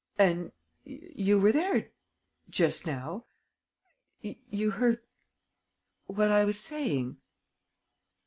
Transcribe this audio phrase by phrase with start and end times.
[0.17, 0.51] And
[0.83, 1.91] you were there
[2.49, 3.25] just now?...
[4.19, 5.01] You heard
[6.07, 7.17] what I was saying